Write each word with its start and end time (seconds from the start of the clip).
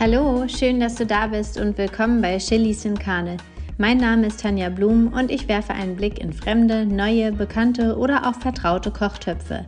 Hallo, 0.00 0.48
schön, 0.48 0.80
dass 0.80 0.96
du 0.96 1.06
da 1.06 1.28
bist 1.28 1.56
und 1.56 1.78
willkommen 1.78 2.20
bei 2.20 2.38
Chilis 2.38 2.84
in 2.84 2.98
Karne. 2.98 3.36
Mein 3.78 3.98
Name 3.98 4.26
ist 4.26 4.40
Tanja 4.40 4.68
Blum 4.68 5.12
und 5.12 5.30
ich 5.30 5.46
werfe 5.46 5.72
einen 5.72 5.94
Blick 5.94 6.18
in 6.18 6.32
fremde, 6.32 6.84
neue, 6.84 7.30
bekannte 7.30 7.96
oder 7.96 8.26
auch 8.26 8.34
vertraute 8.34 8.90
Kochtöpfe. 8.90 9.66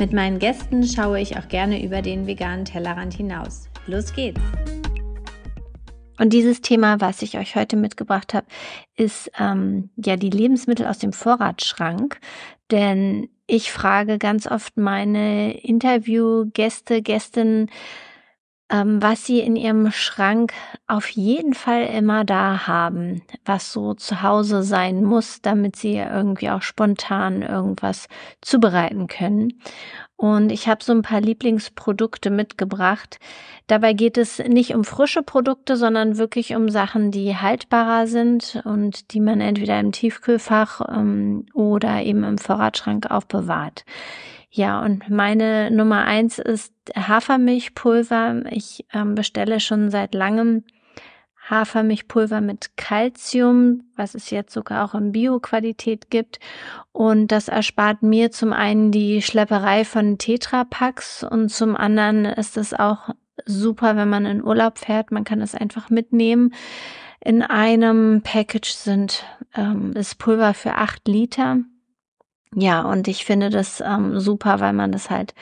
Mit 0.00 0.12
meinen 0.12 0.40
Gästen 0.40 0.84
schaue 0.84 1.20
ich 1.20 1.38
auch 1.38 1.46
gerne 1.46 1.84
über 1.84 2.02
den 2.02 2.26
veganen 2.26 2.64
Tellerrand 2.64 3.14
hinaus. 3.14 3.68
Los 3.86 4.12
geht's! 4.12 4.40
Und 6.18 6.32
dieses 6.32 6.62
Thema, 6.62 7.00
was 7.00 7.22
ich 7.22 7.38
euch 7.38 7.54
heute 7.54 7.76
mitgebracht 7.76 8.34
habe, 8.34 8.46
ist 8.96 9.30
ähm, 9.38 9.90
ja 9.96 10.16
die 10.16 10.30
Lebensmittel 10.30 10.86
aus 10.86 10.98
dem 10.98 11.12
Vorratsschrank. 11.12 12.18
Denn 12.72 13.28
ich 13.46 13.70
frage 13.70 14.18
ganz 14.18 14.48
oft 14.48 14.76
meine 14.76 15.56
Interviewgäste, 15.60 17.02
Gästinnen, 17.02 17.70
ähm, 18.70 19.02
was 19.02 19.26
sie 19.26 19.40
in 19.40 19.56
ihrem 19.56 19.90
Schrank 19.90 20.52
auf 20.86 21.08
jeden 21.08 21.54
Fall 21.54 21.86
immer 21.86 22.24
da 22.24 22.66
haben, 22.66 23.22
was 23.44 23.72
so 23.72 23.94
zu 23.94 24.22
Hause 24.22 24.62
sein 24.62 25.02
muss, 25.04 25.42
damit 25.42 25.76
sie 25.76 25.96
irgendwie 25.96 26.50
auch 26.50 26.62
spontan 26.62 27.42
irgendwas 27.42 28.06
zubereiten 28.40 29.08
können. 29.08 29.60
Und 30.16 30.52
ich 30.52 30.68
habe 30.68 30.84
so 30.84 30.92
ein 30.92 31.02
paar 31.02 31.20
Lieblingsprodukte 31.20 32.30
mitgebracht. 32.30 33.18
Dabei 33.66 33.94
geht 33.94 34.18
es 34.18 34.38
nicht 34.38 34.74
um 34.74 34.84
frische 34.84 35.22
Produkte, 35.22 35.76
sondern 35.76 36.18
wirklich 36.18 36.54
um 36.54 36.68
Sachen, 36.68 37.10
die 37.10 37.36
haltbarer 37.36 38.06
sind 38.06 38.60
und 38.64 39.14
die 39.14 39.20
man 39.20 39.40
entweder 39.40 39.80
im 39.80 39.92
Tiefkühlfach 39.92 40.82
ähm, 40.94 41.46
oder 41.54 42.02
eben 42.02 42.22
im 42.22 42.36
Vorratsschrank 42.36 43.10
aufbewahrt. 43.10 43.84
Ja, 44.52 44.80
und 44.80 45.08
meine 45.08 45.70
Nummer 45.70 46.04
eins 46.04 46.38
ist 46.38 46.74
Hafermilchpulver. 46.96 48.42
Ich 48.50 48.84
ähm, 48.92 49.14
bestelle 49.14 49.60
schon 49.60 49.90
seit 49.90 50.12
langem 50.12 50.64
Hafermilchpulver 51.48 52.40
mit 52.40 52.76
Calcium, 52.76 53.84
was 53.96 54.14
es 54.14 54.30
jetzt 54.30 54.52
sogar 54.52 54.84
auch 54.84 54.94
in 54.94 55.12
Bio-Qualität 55.12 56.10
gibt. 56.10 56.40
Und 56.92 57.28
das 57.28 57.48
erspart 57.48 58.02
mir 58.02 58.32
zum 58.32 58.52
einen 58.52 58.90
die 58.90 59.22
Schlepperei 59.22 59.84
von 59.84 60.18
Tetrapacks 60.18 61.24
und 61.24 61.48
zum 61.50 61.76
anderen 61.76 62.24
ist 62.24 62.56
es 62.56 62.74
auch 62.74 63.10
super, 63.46 63.96
wenn 63.96 64.08
man 64.08 64.26
in 64.26 64.44
Urlaub 64.44 64.78
fährt. 64.78 65.12
Man 65.12 65.24
kann 65.24 65.40
es 65.40 65.54
einfach 65.54 65.90
mitnehmen. 65.90 66.54
In 67.22 67.42
einem 67.42 68.22
Package 68.22 68.70
sind 68.70 69.24
ähm, 69.54 69.92
ist 69.94 70.18
Pulver 70.18 70.54
für 70.54 70.74
acht 70.74 71.06
Liter. 71.06 71.58
Ja, 72.54 72.82
und 72.82 73.06
ich 73.08 73.24
finde 73.24 73.50
das 73.50 73.80
ähm, 73.80 74.18
super, 74.18 74.60
weil 74.60 74.72
man 74.72 74.92
das 74.92 75.10
halt 75.10 75.34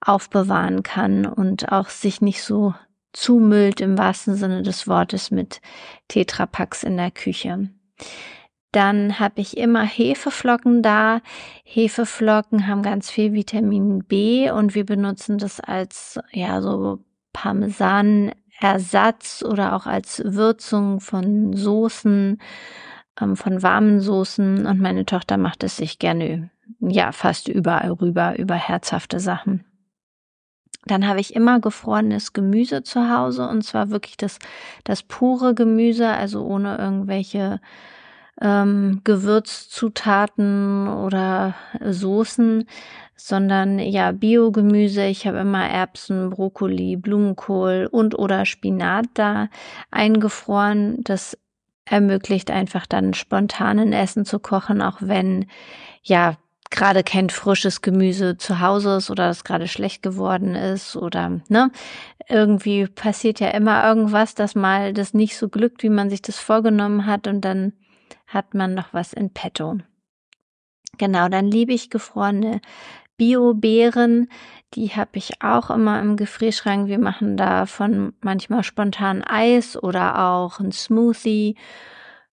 aufbewahren 0.00 0.82
kann 0.82 1.26
und 1.26 1.72
auch 1.72 1.88
sich 1.88 2.20
nicht 2.20 2.42
so 2.42 2.74
zumüllt 3.12 3.80
im 3.80 3.98
wahrsten 3.98 4.36
Sinne 4.36 4.62
des 4.62 4.88
Wortes 4.88 5.30
mit 5.30 5.60
Tetrapacks 6.08 6.82
in 6.82 6.96
der 6.96 7.10
Küche. 7.10 7.70
Dann 8.72 9.18
habe 9.18 9.40
ich 9.40 9.56
immer 9.56 9.84
Hefeflocken 9.84 10.82
da. 10.82 11.20
Hefeflocken 11.64 12.66
haben 12.66 12.82
ganz 12.82 13.10
viel 13.10 13.32
Vitamin 13.32 14.04
B 14.04 14.50
und 14.50 14.74
wir 14.74 14.84
benutzen 14.84 15.38
das 15.38 15.60
als 15.60 16.20
ja 16.32 16.60
so 16.60 16.98
Parmesanersatz 17.32 19.42
oder 19.46 19.74
auch 19.74 19.86
als 19.86 20.22
Würzung 20.24 21.00
von 21.00 21.54
Soßen, 21.54 22.38
ähm, 23.20 23.36
von 23.36 23.62
warmen 23.62 24.00
Soßen 24.00 24.66
und 24.66 24.80
meine 24.80 25.06
Tochter 25.06 25.36
macht 25.36 25.62
es 25.62 25.76
sich 25.76 25.98
gerne 25.98 26.50
ja 26.80 27.12
fast 27.12 27.48
überall 27.48 27.92
rüber 27.92 28.38
über 28.38 28.54
herzhafte 28.54 29.20
Sachen. 29.20 29.64
Dann 30.86 31.08
habe 31.08 31.20
ich 31.20 31.34
immer 31.34 31.60
gefrorenes 31.60 32.32
Gemüse 32.32 32.82
zu 32.82 33.10
Hause 33.10 33.48
und 33.48 33.62
zwar 33.62 33.90
wirklich 33.90 34.16
das, 34.16 34.38
das 34.84 35.02
pure 35.02 35.54
Gemüse, 35.54 36.08
also 36.08 36.44
ohne 36.44 36.78
irgendwelche 36.78 37.60
ähm, 38.40 39.00
Gewürzzutaten 39.02 40.88
oder 40.88 41.54
Soßen, 41.80 42.68
sondern 43.16 43.78
ja 43.78 44.12
Biogemüse. 44.12 45.06
Ich 45.06 45.26
habe 45.26 45.38
immer 45.38 45.68
Erbsen, 45.68 46.30
Brokkoli, 46.30 46.96
Blumenkohl 46.96 47.88
und 47.90 48.16
oder 48.16 48.44
Spinat 48.44 49.06
da 49.14 49.48
eingefroren. 49.90 51.02
Das 51.02 51.36
ermöglicht 51.86 52.50
einfach 52.50 52.86
dann 52.86 53.14
spontanen 53.14 53.92
Essen 53.92 54.24
zu 54.24 54.38
kochen, 54.38 54.82
auch 54.82 54.98
wenn 55.00 55.46
ja 56.02 56.36
gerade 56.70 57.04
kein 57.04 57.30
frisches 57.30 57.80
Gemüse 57.80 58.36
zu 58.36 58.60
Hause 58.60 58.96
ist 58.96 59.10
oder 59.10 59.30
es 59.30 59.44
gerade 59.44 59.68
schlecht 59.68 60.02
geworden 60.02 60.54
ist 60.54 60.96
oder 60.96 61.40
ne, 61.48 61.70
irgendwie 62.28 62.86
passiert 62.86 63.40
ja 63.40 63.48
immer 63.50 63.86
irgendwas, 63.86 64.34
dass 64.34 64.54
mal 64.54 64.92
das 64.92 65.14
nicht 65.14 65.36
so 65.36 65.48
glückt, 65.48 65.82
wie 65.82 65.88
man 65.88 66.10
sich 66.10 66.22
das 66.22 66.38
vorgenommen 66.38 67.06
hat 67.06 67.28
und 67.28 67.42
dann 67.42 67.72
hat 68.26 68.54
man 68.54 68.74
noch 68.74 68.92
was 68.92 69.12
in 69.12 69.30
petto. 69.30 69.78
Genau, 70.98 71.28
dann 71.28 71.46
liebe 71.46 71.72
ich 71.72 71.90
gefrorene 71.90 72.60
Bio-Beeren. 73.16 74.28
Die 74.74 74.90
habe 74.90 75.10
ich 75.14 75.42
auch 75.42 75.70
immer 75.70 76.00
im 76.00 76.16
Gefrierschrank. 76.16 76.88
Wir 76.88 76.98
machen 76.98 77.36
davon 77.36 78.12
manchmal 78.20 78.62
spontan 78.62 79.22
Eis 79.22 79.80
oder 79.80 80.26
auch 80.28 80.60
ein 80.60 80.72
Smoothie. 80.72 81.56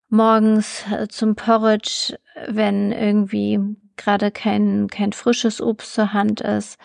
Morgens 0.09 0.85
äh, 0.91 1.07
zum 1.07 1.35
Porridge, 1.35 2.17
wenn 2.47 2.91
irgendwie 2.91 3.59
gerade 3.95 4.31
kein, 4.31 4.87
kein 4.87 5.13
frisches 5.13 5.61
Obst 5.61 5.93
zur 5.93 6.13
Hand 6.13 6.41
ist, 6.41 6.77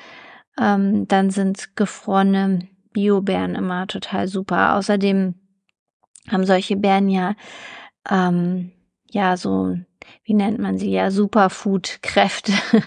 ähm, 0.60 1.06
dann 1.08 1.30
sind 1.30 1.76
gefrorene 1.76 2.68
Bio-Beeren 2.92 3.54
immer 3.54 3.86
total 3.86 4.28
super. 4.28 4.76
Außerdem 4.76 5.34
haben 6.30 6.44
solche 6.44 6.76
Beeren 6.76 7.08
ja, 7.08 7.34
ähm, 8.10 8.72
ja, 9.10 9.36
so, 9.36 9.76
wie 10.24 10.34
nennt 10.34 10.58
man 10.58 10.78
sie 10.78 10.90
ja, 10.90 11.10
Superfood-Kräfte. 11.10 12.52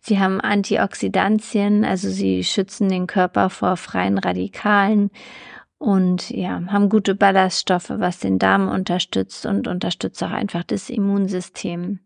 sie 0.00 0.18
haben 0.18 0.40
Antioxidantien, 0.40 1.84
also 1.84 2.10
sie 2.10 2.44
schützen 2.44 2.88
den 2.88 3.06
Körper 3.06 3.50
vor 3.50 3.76
freien 3.76 4.18
Radikalen 4.18 5.10
und 5.78 6.30
ja, 6.30 6.62
haben 6.68 6.88
gute 6.88 7.14
Ballaststoffe, 7.14 7.90
was 7.90 8.20
den 8.20 8.38
Darm 8.38 8.68
unterstützt 8.68 9.46
und 9.46 9.66
unterstützt 9.66 10.22
auch 10.22 10.30
einfach 10.30 10.62
das 10.62 10.90
Immunsystem. 10.90 11.98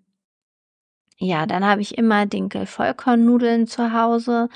Ja, 1.19 1.47
dann 1.47 1.65
habe 1.65 1.81
ich 1.81 1.97
immer 1.97 2.27
Dinkel-Vollkornnudeln 2.27 3.67
zu 3.67 3.93
Hause. 3.93 4.49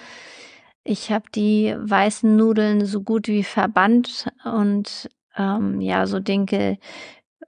Ich 0.85 1.11
habe 1.11 1.25
die 1.35 1.75
weißen 1.79 2.35
Nudeln 2.35 2.85
so 2.85 3.03
gut 3.03 3.29
wie 3.29 3.45
verbannt 3.45 4.29
und 4.45 5.11
ähm, 5.37 5.81
ja, 5.81 6.07
so 6.07 6.21
Dinkel 6.21 6.79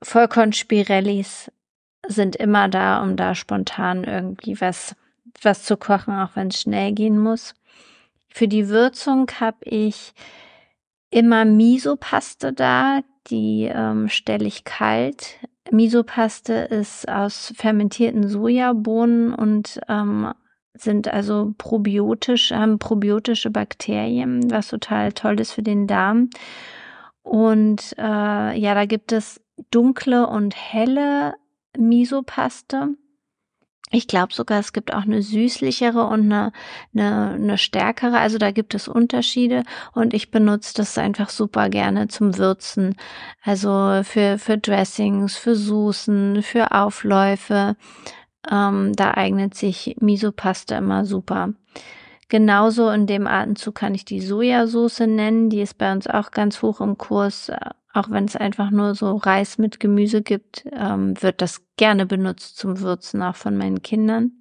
Vollkornspirellis 0.02 1.50
sind 2.06 2.36
immer 2.36 2.68
da, 2.68 3.02
um 3.02 3.16
da 3.16 3.34
spontan 3.34 4.04
irgendwie 4.04 4.60
was, 4.60 4.96
was 5.40 5.62
zu 5.64 5.76
kochen, 5.76 6.14
auch 6.14 6.30
wenn 6.34 6.48
es 6.48 6.60
schnell 6.60 6.92
gehen 6.92 7.18
muss. 7.18 7.54
Für 8.28 8.48
die 8.48 8.68
Würzung 8.68 9.30
habe 9.40 9.58
ich 9.64 10.12
immer 11.10 11.44
Miso-Paste 11.44 12.52
da. 12.52 13.02
Die 13.28 13.70
ähm, 13.72 14.08
stelle 14.08 14.46
ich 14.46 14.64
kalt 14.64 15.38
Misopaste 15.72 16.52
ist 16.52 17.08
aus 17.08 17.52
fermentierten 17.56 18.28
Sojabohnen 18.28 19.34
und 19.34 19.80
ähm, 19.88 20.32
sind 20.74 21.08
also 21.08 21.54
probiotisch, 21.56 22.50
haben 22.52 22.78
probiotische 22.78 23.50
Bakterien, 23.50 24.50
was 24.50 24.68
total 24.68 25.12
toll 25.12 25.40
ist 25.40 25.52
für 25.52 25.62
den 25.62 25.86
Darm. 25.86 26.30
Und 27.22 27.94
äh, 27.98 28.58
ja, 28.58 28.74
da 28.74 28.84
gibt 28.86 29.12
es 29.12 29.40
dunkle 29.70 30.26
und 30.26 30.54
helle 30.56 31.34
Misopaste. 31.76 32.96
Ich 33.94 34.06
glaube 34.06 34.32
sogar, 34.32 34.58
es 34.58 34.72
gibt 34.72 34.94
auch 34.94 35.02
eine 35.02 35.20
süßlichere 35.20 36.06
und 36.06 36.32
eine, 36.32 36.52
eine, 36.94 37.32
eine 37.32 37.58
stärkere. 37.58 38.18
Also 38.18 38.38
da 38.38 38.50
gibt 38.50 38.74
es 38.74 38.88
Unterschiede 38.88 39.64
und 39.92 40.14
ich 40.14 40.30
benutze 40.30 40.72
das 40.74 40.96
einfach 40.96 41.28
super 41.28 41.68
gerne 41.68 42.08
zum 42.08 42.38
Würzen. 42.38 42.96
Also 43.42 44.00
für, 44.02 44.38
für 44.38 44.56
Dressings, 44.56 45.36
für 45.36 45.54
Soßen, 45.54 46.42
für 46.42 46.72
Aufläufe. 46.72 47.76
Ähm, 48.50 48.94
da 48.94 49.12
eignet 49.12 49.54
sich 49.54 49.96
Misopaste 50.00 50.76
immer 50.76 51.04
super. 51.04 51.50
Genauso 52.30 52.88
in 52.88 53.06
dem 53.06 53.26
Atemzug 53.26 53.74
kann 53.74 53.94
ich 53.94 54.06
die 54.06 54.22
Sojasauce 54.22 55.00
nennen. 55.00 55.50
Die 55.50 55.60
ist 55.60 55.76
bei 55.76 55.92
uns 55.92 56.06
auch 56.06 56.30
ganz 56.30 56.62
hoch 56.62 56.80
im 56.80 56.96
Kurs 56.96 57.52
auch 57.92 58.10
wenn 58.10 58.24
es 58.24 58.36
einfach 58.36 58.70
nur 58.70 58.94
so 58.94 59.16
Reis 59.16 59.58
mit 59.58 59.80
Gemüse 59.80 60.22
gibt, 60.22 60.64
ähm, 60.72 61.20
wird 61.22 61.42
das 61.42 61.62
gerne 61.76 62.06
benutzt 62.06 62.56
zum 62.56 62.80
Würzen 62.80 63.22
auch 63.22 63.36
von 63.36 63.56
meinen 63.56 63.82
Kindern. 63.82 64.32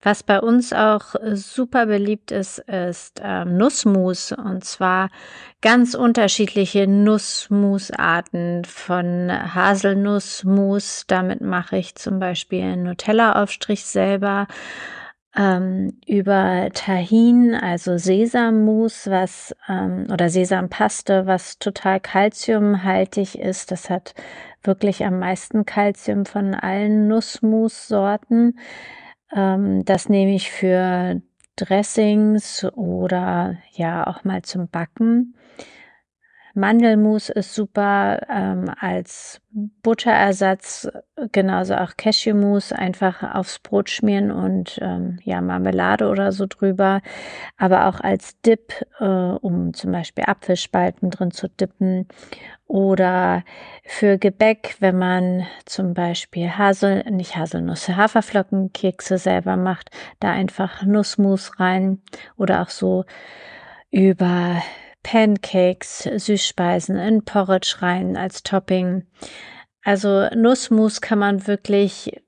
Was 0.00 0.22
bei 0.22 0.40
uns 0.40 0.72
auch 0.72 1.16
super 1.32 1.86
beliebt 1.86 2.30
ist, 2.30 2.58
ist 2.60 3.20
ähm, 3.20 3.56
Nussmus 3.56 4.30
und 4.30 4.64
zwar 4.64 5.10
ganz 5.60 5.94
unterschiedliche 5.94 6.86
Nussmusarten 6.86 8.64
von 8.64 9.28
Haselnussmus. 9.54 11.04
Damit 11.08 11.40
mache 11.40 11.78
ich 11.78 11.96
zum 11.96 12.20
Beispiel 12.20 12.76
Nutella-Aufstrich 12.76 13.84
selber 13.84 14.46
ähm, 15.36 15.98
über 16.06 16.70
Tahin, 16.72 17.54
also 17.54 17.98
Sesammus, 17.98 19.06
was 19.08 19.54
ähm, 19.68 20.06
oder 20.12 20.30
Sesampaste, 20.30 21.26
was 21.26 21.58
total 21.58 22.00
kalziumhaltig 22.00 23.38
ist. 23.38 23.70
Das 23.70 23.90
hat 23.90 24.14
wirklich 24.62 25.04
am 25.04 25.18
meisten 25.18 25.66
Kalzium 25.66 26.26
von 26.26 26.54
allen 26.54 27.08
Nussmus-Sorten. 27.08 28.58
Ähm, 29.34 29.84
das 29.84 30.08
nehme 30.08 30.34
ich 30.34 30.50
für 30.50 31.20
Dressings 31.56 32.64
oder 32.74 33.56
ja 33.72 34.06
auch 34.06 34.24
mal 34.24 34.42
zum 34.42 34.68
Backen. 34.68 35.34
Mandelmus 36.58 37.28
ist 37.28 37.54
super 37.54 38.20
ähm, 38.28 38.70
als 38.80 39.40
Butterersatz, 39.50 40.88
genauso 41.32 41.74
auch 41.76 41.96
Cashewmus 41.96 42.72
einfach 42.72 43.22
aufs 43.34 43.60
Brot 43.60 43.88
schmieren 43.90 44.32
und 44.32 44.78
ähm, 44.82 45.18
ja 45.22 45.40
Marmelade 45.40 46.08
oder 46.08 46.32
so 46.32 46.46
drüber, 46.48 47.00
aber 47.56 47.86
auch 47.86 48.00
als 48.00 48.40
Dip, 48.42 48.72
äh, 48.98 49.04
um 49.04 49.72
zum 49.72 49.92
Beispiel 49.92 50.24
Apfelspalten 50.26 51.10
drin 51.10 51.30
zu 51.30 51.48
dippen. 51.48 52.08
Oder 52.66 53.44
für 53.84 54.18
Gebäck, 54.18 54.76
wenn 54.80 54.98
man 54.98 55.46
zum 55.64 55.94
Beispiel 55.94 56.50
Hasel, 56.50 57.02
nicht 57.10 57.36
Haselnuss, 57.36 57.88
Haferflockenkekse 57.88 59.16
selber 59.16 59.56
macht, 59.56 59.90
da 60.20 60.32
einfach 60.32 60.82
Nussmus 60.82 61.58
rein 61.60 62.02
oder 62.36 62.60
auch 62.60 62.68
so 62.68 63.06
über 63.90 64.60
Pancakes, 65.02 66.08
Süßspeisen 66.16 66.96
in 66.96 67.24
Porridge 67.24 67.76
rein 67.80 68.16
als 68.16 68.42
Topping. 68.42 69.06
Also 69.82 70.28
Nussmus 70.34 71.00
kann 71.00 71.18
man 71.18 71.46
wirklich 71.46 72.20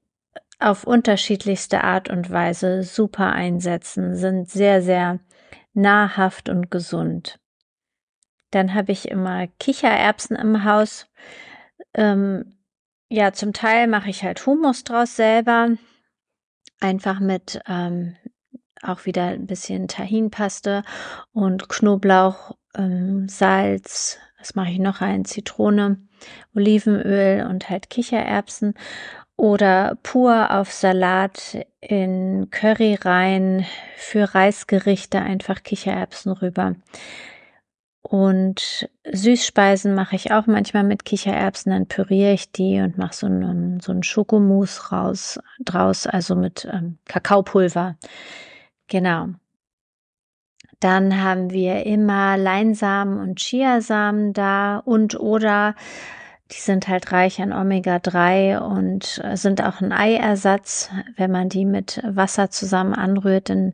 auf 0.58 0.84
unterschiedlichste 0.84 1.84
Art 1.84 2.10
und 2.10 2.30
Weise 2.30 2.82
super 2.82 3.32
einsetzen, 3.32 4.16
sind 4.16 4.48
sehr, 4.48 4.82
sehr 4.82 5.20
nahrhaft 5.72 6.48
und 6.48 6.70
gesund. 6.70 7.40
Dann 8.50 8.74
habe 8.74 8.92
ich 8.92 9.08
immer 9.08 9.46
Kichererbsen 9.58 10.36
im 10.36 10.64
Haus. 10.64 11.06
Ähm, 11.94 12.56
ja, 13.08 13.32
zum 13.32 13.52
Teil 13.52 13.86
mache 13.86 14.10
ich 14.10 14.22
halt 14.22 14.44
Hummus 14.46 14.84
draus 14.84 15.16
selber. 15.16 15.70
Einfach 16.80 17.20
mit 17.20 17.60
ähm, 17.66 18.16
auch 18.82 19.04
wieder 19.04 19.26
ein 19.26 19.46
bisschen 19.46 19.88
Tahinpaste 19.88 20.82
und 21.32 21.68
Knoblauch 21.68 22.56
ähm, 22.74 23.28
Salz, 23.28 24.18
was 24.38 24.54
mache 24.54 24.70
ich 24.70 24.78
noch 24.78 25.00
rein? 25.00 25.24
Zitrone, 25.24 25.98
Olivenöl 26.54 27.46
und 27.46 27.68
halt 27.70 27.90
Kichererbsen 27.90 28.74
oder 29.36 29.96
pur 30.02 30.50
auf 30.50 30.70
Salat 30.70 31.66
in 31.80 32.50
Curry 32.50 32.98
rein, 33.00 33.64
für 33.96 34.34
Reisgerichte 34.34 35.20
einfach 35.20 35.62
Kichererbsen 35.62 36.32
rüber. 36.32 36.76
Und 38.02 38.88
Süßspeisen 39.10 39.94
mache 39.94 40.16
ich 40.16 40.32
auch 40.32 40.46
manchmal 40.46 40.84
mit 40.84 41.04
Kichererbsen, 41.04 41.72
dann 41.72 41.86
püriere 41.86 42.32
ich 42.32 42.50
die 42.52 42.80
und 42.80 42.98
mache 42.98 43.14
so 43.14 43.26
einen, 43.26 43.80
so 43.80 43.92
einen 43.92 44.02
Schokomousse 44.02 44.90
raus, 44.90 45.38
draus, 45.60 46.06
also 46.06 46.34
mit 46.34 46.66
ähm, 46.70 46.98
Kakaopulver. 47.06 47.96
Genau. 48.88 49.28
Dann 50.80 51.22
haben 51.22 51.50
wir 51.50 51.84
immer 51.86 52.36
Leinsamen 52.36 53.20
und 53.20 53.38
Chiasamen 53.38 54.32
da 54.32 54.78
und 54.78 55.18
oder 55.18 55.74
die 56.50 56.58
sind 56.58 56.88
halt 56.88 57.12
reich 57.12 57.40
an 57.40 57.52
Omega-3 57.52 58.58
und 58.58 59.20
äh, 59.22 59.36
sind 59.36 59.62
auch 59.62 59.80
ein 59.80 59.92
Eiersatz. 59.92 60.90
Wenn 61.16 61.30
man 61.30 61.48
die 61.48 61.64
mit 61.64 62.00
Wasser 62.04 62.50
zusammen 62.50 62.94
anrührt, 62.94 63.50
dann 63.50 63.72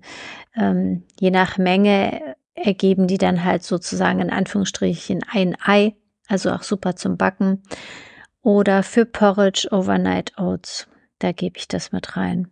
ähm, 0.55 1.05
je 1.19 1.31
nach 1.31 1.57
Menge 1.57 2.37
ergeben 2.57 3.07
die 3.07 3.19
dann 3.19 3.45
halt 3.45 3.63
sozusagen 3.63 4.21
in 4.21 4.31
Anführungsstrichen 4.31 5.23
ein 5.31 5.57
Ei, 5.63 5.95
also 6.27 6.51
auch 6.51 6.63
super 6.63 6.97
zum 6.97 7.17
Backen. 7.17 7.63
Oder 8.43 8.83
für 8.83 9.05
Porridge 9.05 9.69
Overnight 9.71 10.39
Oats, 10.39 10.89
da 11.19 11.33
gebe 11.33 11.59
ich 11.59 11.69
das 11.69 11.93
mit 11.93 12.17
rein. 12.17 12.51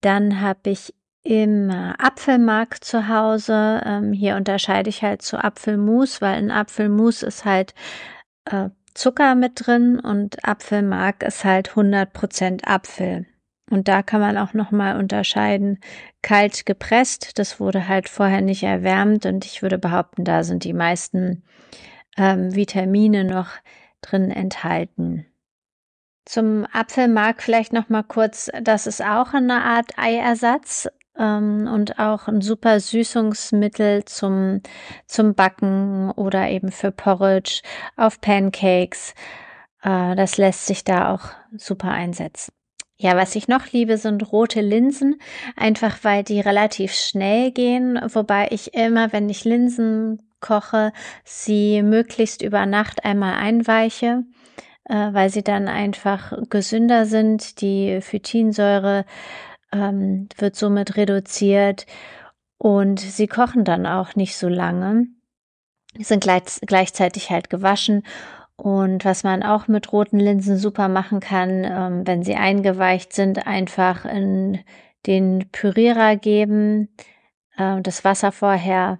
Dann 0.00 0.40
habe 0.40 0.70
ich 0.70 0.94
im 1.28 1.70
Apfelmark 1.70 2.82
zu 2.82 3.06
Hause. 3.06 3.82
Ähm, 3.84 4.14
hier 4.14 4.36
unterscheide 4.36 4.88
ich 4.88 5.02
halt 5.02 5.20
zu 5.20 5.36
Apfelmus, 5.36 6.22
weil 6.22 6.38
in 6.38 6.50
Apfelmus 6.50 7.22
ist 7.22 7.44
halt 7.44 7.74
äh, 8.46 8.70
Zucker 8.94 9.34
mit 9.34 9.52
drin 9.56 10.00
und 10.00 10.42
Apfelmark 10.48 11.22
ist 11.22 11.44
halt 11.44 11.72
100% 11.72 12.64
Apfel. 12.64 13.26
Und 13.70 13.88
da 13.88 14.02
kann 14.02 14.22
man 14.22 14.38
auch 14.38 14.54
nochmal 14.54 14.96
unterscheiden, 14.96 15.80
kalt 16.22 16.64
gepresst, 16.64 17.38
das 17.38 17.60
wurde 17.60 17.86
halt 17.88 18.08
vorher 18.08 18.40
nicht 18.40 18.62
erwärmt 18.62 19.26
und 19.26 19.44
ich 19.44 19.60
würde 19.60 19.76
behaupten, 19.76 20.24
da 20.24 20.42
sind 20.42 20.64
die 20.64 20.72
meisten 20.72 21.44
ähm, 22.16 22.54
Vitamine 22.54 23.24
noch 23.24 23.50
drin 24.00 24.30
enthalten. 24.30 25.26
Zum 26.24 26.66
Apfelmark 26.72 27.42
vielleicht 27.42 27.74
nochmal 27.74 28.04
kurz, 28.04 28.50
das 28.62 28.86
ist 28.86 29.02
auch 29.02 29.34
eine 29.34 29.62
Art 29.62 29.98
Eiersatz 29.98 30.88
ähm, 31.18 31.68
und 31.72 31.98
auch 31.98 32.28
ein 32.28 32.40
super 32.40 32.80
Süßungsmittel 32.80 34.04
zum, 34.04 34.62
zum 35.06 35.34
Backen 35.34 36.10
oder 36.12 36.48
eben 36.48 36.70
für 36.70 36.90
Porridge 36.90 37.62
auf 37.96 38.20
Pancakes. 38.20 39.14
Äh, 39.82 40.14
das 40.16 40.38
lässt 40.38 40.66
sich 40.66 40.84
da 40.84 41.12
auch 41.12 41.30
super 41.56 41.90
einsetzen. 41.90 42.52
Ja, 43.00 43.16
was 43.16 43.36
ich 43.36 43.46
noch 43.46 43.70
liebe, 43.70 43.96
sind 43.96 44.32
rote 44.32 44.60
Linsen, 44.60 45.20
einfach 45.56 45.98
weil 46.02 46.24
die 46.24 46.40
relativ 46.40 46.92
schnell 46.94 47.52
gehen, 47.52 48.00
wobei 48.12 48.48
ich 48.50 48.74
immer, 48.74 49.12
wenn 49.12 49.28
ich 49.28 49.44
Linsen 49.44 50.20
koche, 50.40 50.92
sie 51.24 51.82
möglichst 51.82 52.42
über 52.42 52.66
Nacht 52.66 53.04
einmal 53.04 53.34
einweiche, 53.34 54.24
äh, 54.84 55.12
weil 55.12 55.30
sie 55.30 55.44
dann 55.44 55.68
einfach 55.68 56.32
gesünder 56.50 57.06
sind. 57.06 57.60
Die 57.60 58.00
Phytinsäure 58.00 59.04
ähm, 59.72 60.28
wird 60.36 60.56
somit 60.56 60.96
reduziert 60.96 61.86
und 62.58 63.00
sie 63.00 63.26
kochen 63.26 63.64
dann 63.64 63.86
auch 63.86 64.16
nicht 64.16 64.36
so 64.36 64.48
lange, 64.48 65.06
sind 65.98 66.22
gleich, 66.22 66.60
gleichzeitig 66.66 67.30
halt 67.30 67.50
gewaschen. 67.50 68.02
Und 68.56 69.04
was 69.04 69.22
man 69.22 69.44
auch 69.44 69.68
mit 69.68 69.92
roten 69.92 70.18
Linsen 70.18 70.58
super 70.58 70.88
machen 70.88 71.20
kann, 71.20 71.64
ähm, 71.64 72.06
wenn 72.06 72.24
sie 72.24 72.34
eingeweicht 72.34 73.12
sind, 73.12 73.46
einfach 73.46 74.04
in 74.04 74.58
den 75.06 75.48
Pürierer 75.52 76.16
geben, 76.16 76.88
äh, 77.56 77.80
das 77.82 78.04
Wasser 78.04 78.32
vorher 78.32 78.98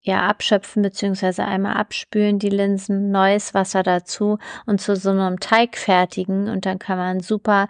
ja 0.00 0.26
abschöpfen 0.26 0.82
beziehungsweise 0.82 1.44
einmal 1.44 1.74
abspülen 1.74 2.38
die 2.38 2.48
Linsen, 2.48 3.10
neues 3.10 3.54
Wasser 3.54 3.82
dazu 3.82 4.38
und 4.66 4.80
zu 4.80 4.96
so 4.96 5.10
einem 5.10 5.40
Teig 5.40 5.76
fertigen 5.76 6.48
und 6.48 6.66
dann 6.66 6.78
kann 6.78 6.98
man 6.98 7.20
super 7.20 7.68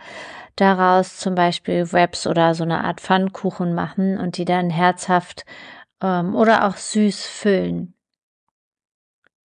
daraus 0.56 1.16
zum 1.18 1.34
Beispiel 1.34 1.92
Wraps 1.92 2.26
oder 2.26 2.54
so 2.54 2.64
eine 2.64 2.84
Art 2.84 3.00
Pfannkuchen 3.00 3.74
machen 3.74 4.18
und 4.18 4.36
die 4.36 4.44
dann 4.44 4.70
herzhaft 4.70 5.44
ähm, 6.02 6.34
oder 6.34 6.66
auch 6.66 6.76
süß 6.76 7.26
füllen. 7.26 7.94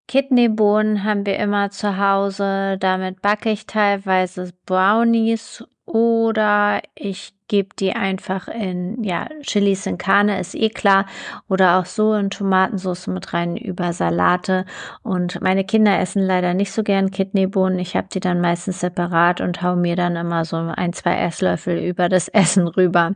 Kidneybohnen 0.07 1.03
haben 1.03 1.25
wir 1.25 1.39
immer 1.39 1.69
zu 1.71 1.97
Hause. 1.97 2.77
Damit 2.79 3.21
backe 3.21 3.49
ich 3.49 3.65
teilweise 3.65 4.51
Brownies 4.65 5.63
oder 5.93 6.81
ich 6.95 7.35
gebe 7.47 7.69
die 7.77 7.93
einfach 7.93 8.47
in, 8.47 9.03
ja, 9.03 9.29
Chilis 9.41 9.85
in 9.85 9.99
Carne 9.99 10.39
ist 10.39 10.55
eh 10.55 10.69
klar 10.69 11.05
oder 11.47 11.77
auch 11.77 11.85
so 11.85 12.15
in 12.15 12.31
Tomatensauce 12.31 13.05
mit 13.05 13.31
rein 13.31 13.57
über 13.57 13.93
Salate 13.93 14.65
und 15.03 15.39
meine 15.41 15.63
Kinder 15.63 15.99
essen 15.99 16.23
leider 16.23 16.55
nicht 16.55 16.71
so 16.71 16.81
gern 16.81 17.11
Kidneybohnen. 17.11 17.77
Ich 17.77 17.95
habe 17.95 18.07
die 18.11 18.19
dann 18.19 18.41
meistens 18.41 18.79
separat 18.79 19.39
und 19.39 19.61
hau 19.61 19.75
mir 19.75 19.95
dann 19.95 20.15
immer 20.15 20.45
so 20.45 20.55
ein, 20.55 20.93
zwei 20.93 21.15
Esslöffel 21.15 21.77
über 21.77 22.09
das 22.09 22.27
Essen 22.29 22.67
rüber. 22.67 23.13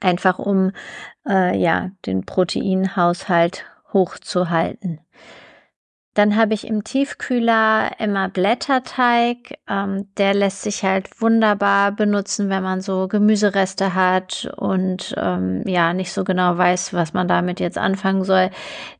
Einfach 0.00 0.38
um, 0.38 0.70
äh, 1.28 1.58
ja, 1.58 1.90
den 2.06 2.24
Proteinhaushalt 2.24 3.64
hochzuhalten. 3.92 5.00
Dann 6.16 6.34
habe 6.34 6.54
ich 6.54 6.66
im 6.66 6.82
Tiefkühler 6.82 7.90
immer 8.00 8.30
Blätterteig. 8.30 9.58
Ähm, 9.68 10.08
der 10.16 10.32
lässt 10.32 10.62
sich 10.62 10.82
halt 10.82 11.20
wunderbar 11.20 11.92
benutzen, 11.92 12.48
wenn 12.48 12.62
man 12.62 12.80
so 12.80 13.06
Gemüsereste 13.06 13.94
hat 13.94 14.50
und 14.56 15.14
ähm, 15.18 15.62
ja 15.66 15.92
nicht 15.92 16.10
so 16.14 16.24
genau 16.24 16.56
weiß, 16.56 16.94
was 16.94 17.12
man 17.12 17.28
damit 17.28 17.60
jetzt 17.60 17.76
anfangen 17.76 18.24
soll. 18.24 18.48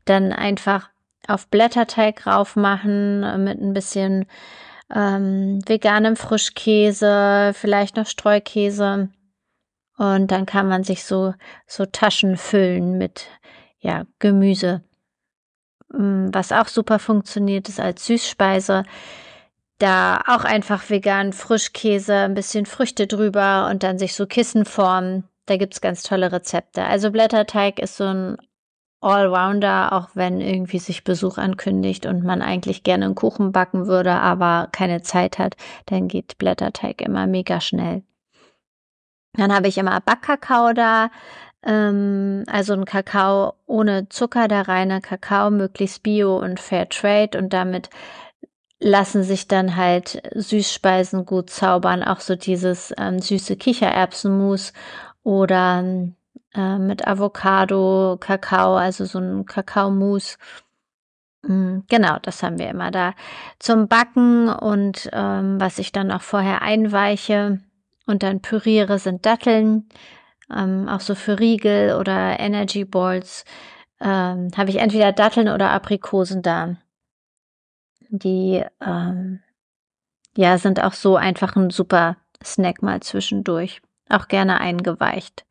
Dann 0.05 0.31
einfach 0.31 0.91
auf 1.27 1.47
Blätterteig 1.47 2.27
raufmachen 2.27 3.43
mit 3.43 3.59
ein 3.59 3.73
bisschen 3.73 4.27
ähm, 4.93 5.59
veganem 5.65 6.17
Frischkäse, 6.17 7.51
vielleicht 7.55 7.95
noch 7.95 8.05
Streukäse. 8.05 9.09
Und 9.97 10.29
dann 10.29 10.45
kann 10.45 10.67
man 10.67 10.83
sich 10.83 11.03
so, 11.03 11.33
so 11.65 11.87
Taschen 11.87 12.37
füllen 12.37 12.99
mit, 12.99 13.25
ja, 13.79 14.05
Gemüse. 14.19 14.83
Mm, 15.89 16.29
was 16.31 16.51
auch 16.51 16.67
super 16.67 16.99
funktioniert, 16.99 17.69
ist 17.69 17.79
als 17.79 18.05
Süßspeise 18.05 18.83
da 19.79 20.21
auch 20.27 20.43
einfach 20.43 20.89
vegan 20.89 21.33
Frischkäse, 21.33 22.15
ein 22.15 22.33
bisschen 22.33 22.65
Früchte 22.65 23.07
drüber 23.07 23.67
und 23.69 23.83
dann 23.83 23.99
sich 23.99 24.15
so 24.15 24.25
Kissen 24.25 24.65
formen. 24.65 25.25
Da 25.45 25.57
gibt's 25.57 25.81
ganz 25.81 26.03
tolle 26.03 26.31
Rezepte. 26.31 26.83
Also 26.83 27.11
Blätterteig 27.11 27.79
ist 27.79 27.97
so 27.97 28.05
ein 28.05 28.37
Allrounder, 28.99 29.93
auch 29.93 30.09
wenn 30.15 30.41
irgendwie 30.41 30.79
sich 30.79 31.03
Besuch 31.03 31.37
ankündigt 31.37 32.07
und 32.07 32.23
man 32.23 32.41
eigentlich 32.41 32.83
gerne 32.83 33.05
einen 33.05 33.15
Kuchen 33.15 33.51
backen 33.51 33.85
würde, 33.85 34.13
aber 34.13 34.69
keine 34.71 35.03
Zeit 35.03 35.37
hat, 35.37 35.55
dann 35.85 36.07
geht 36.07 36.39
Blätterteig 36.39 37.01
immer 37.01 37.27
mega 37.27 37.61
schnell. 37.61 38.03
Dann 39.33 39.53
habe 39.53 39.67
ich 39.67 39.77
immer 39.77 40.01
Backkakao 40.01 40.73
da, 40.73 41.11
ähm, 41.67 42.43
also 42.47 42.73
ein 42.73 42.85
Kakao 42.85 43.53
ohne 43.67 44.09
Zucker, 44.09 44.47
der 44.47 44.67
reine 44.67 45.01
Kakao, 45.01 45.51
möglichst 45.51 46.01
bio 46.01 46.37
und 46.39 46.59
fair 46.59 46.89
trade. 46.89 47.37
Und 47.37 47.53
damit 47.53 47.89
lassen 48.79 49.23
sich 49.23 49.47
dann 49.47 49.75
halt 49.75 50.21
Süßspeisen 50.33 51.25
gut 51.25 51.49
zaubern, 51.49 52.03
auch 52.03 52.21
so 52.21 52.35
dieses 52.35 52.93
ähm, 52.97 53.19
süße 53.19 53.57
Kichererbsenmus 53.57 54.71
oder 55.23 55.83
äh, 56.55 56.77
mit 56.77 57.07
Avocado, 57.07 58.17
Kakao, 58.19 58.75
also 58.75 59.05
so 59.05 59.19
ein 59.19 59.45
Kakaomus. 59.45 60.37
Mm, 61.43 61.79
genau, 61.89 62.17
das 62.21 62.43
haben 62.43 62.59
wir 62.59 62.69
immer 62.69 62.91
da 62.91 63.13
zum 63.59 63.89
Backen. 63.89 64.47
Und 64.49 65.09
ähm, 65.11 65.59
was 65.59 65.79
ich 65.79 65.91
dann 65.91 66.11
auch 66.11 66.21
vorher 66.21 66.61
einweiche 66.61 67.59
und 68.05 68.23
dann 68.23 68.41
püriere 68.41 68.99
sind 68.99 69.25
Datteln, 69.25 69.89
ähm, 70.55 70.87
auch 70.87 71.01
so 71.01 71.15
für 71.15 71.39
Riegel 71.39 71.95
oder 71.95 72.39
Energy 72.39 72.85
Balls 72.85 73.45
ähm, 73.99 74.49
habe 74.55 74.69
ich 74.69 74.77
entweder 74.77 75.11
Datteln 75.11 75.49
oder 75.49 75.71
Aprikosen 75.71 76.41
da. 76.41 76.77
Die 78.09 78.63
ähm, 78.79 79.41
ja 80.35 80.57
sind 80.57 80.83
auch 80.83 80.93
so 80.93 81.15
einfach 81.15 81.55
ein 81.55 81.69
super 81.69 82.17
Snack 82.43 82.81
mal 82.81 83.01
zwischendurch, 83.01 83.81
auch 84.09 84.27
gerne 84.27 84.61
eingeweicht. 84.61 85.45